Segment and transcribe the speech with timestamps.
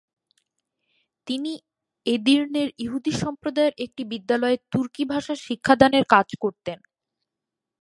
[1.27, 1.51] তিনি
[2.05, 6.79] এদির্নের ইহুদি সম্প্রদায়ের একটি বিদ্যালয়ে তুর্কি ভাষা শিক্ষাদানের কাজ করতেন।